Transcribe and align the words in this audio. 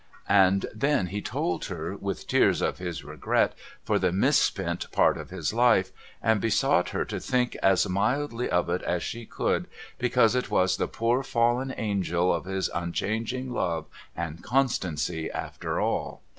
And 0.29 0.65
then 0.73 1.05
he 1.13 1.21
told 1.21 1.65
her, 1.65 1.95
with 1.95 2.25
tears, 2.25 2.59
of 2.63 2.79
his 2.79 3.03
regret 3.03 3.53
for 3.83 3.99
the 3.99 4.11
misspent 4.11 4.91
part 4.91 5.15
of 5.15 5.29
his 5.29 5.53
life, 5.53 5.91
and 6.23 6.41
besought 6.41 6.89
her 6.89 7.05
to 7.05 7.19
think 7.19 7.55
as 7.57 7.87
mildly 7.87 8.49
of 8.49 8.67
it 8.67 8.81
as 8.81 9.03
she 9.03 9.27
could, 9.27 9.67
because 9.99 10.33
it 10.33 10.49
was 10.49 10.77
the 10.77 10.87
poor 10.87 11.21
fallen 11.21 11.71
Angel 11.77 12.33
of 12.33 12.45
his 12.45 12.67
unchanging 12.73 13.51
Love 13.51 13.85
and 14.15 14.41
Constancy 14.41 15.29
after 15.29 15.79
all. 15.79 16.23